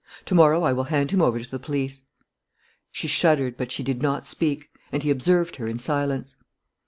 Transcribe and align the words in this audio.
"To 0.25 0.33
morrow 0.33 0.63
I 0.63 0.73
will 0.73 0.85
hand 0.85 1.11
him 1.11 1.21
over 1.21 1.37
to 1.39 1.47
the 1.47 1.59
police." 1.59 2.05
She 2.91 3.07
shuddered. 3.07 3.55
But 3.55 3.71
she 3.71 3.83
did 3.83 4.01
not 4.01 4.25
speak; 4.25 4.71
and 4.91 5.03
he 5.03 5.11
observed 5.11 5.57
her 5.57 5.67
in 5.67 5.77
silence. 5.77 6.35